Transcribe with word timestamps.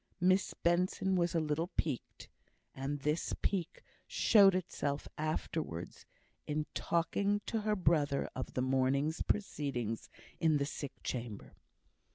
Miss 0.19 0.55
Benson 0.55 1.15
was 1.15 1.35
a 1.35 1.39
little 1.39 1.67
piqued; 1.77 2.27
and 2.73 3.01
this 3.01 3.35
pique 3.43 3.83
showed 4.07 4.55
itself 4.55 5.07
afterwards 5.15 6.07
in 6.47 6.65
talking 6.73 7.39
to 7.45 7.61
her 7.61 7.75
brother 7.75 8.27
of 8.35 8.53
the 8.55 8.63
morning's 8.63 9.21
proceedings 9.21 10.09
in 10.39 10.57
the 10.57 10.65
sick 10.65 11.03
chamber. 11.03 11.53